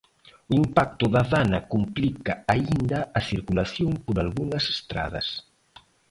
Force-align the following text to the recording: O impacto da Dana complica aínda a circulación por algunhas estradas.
O 0.51 0.53
impacto 0.63 1.05
da 1.15 1.23
Dana 1.31 1.59
complica 1.73 2.33
aínda 2.53 2.99
a 3.19 3.19
circulación 3.31 3.91
por 4.05 4.15
algunhas 4.19 4.65
estradas. 4.75 5.27